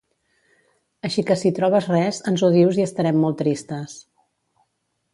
[1.09, 3.99] Així que si trobes res, ens ho dius i estarem molt tristes.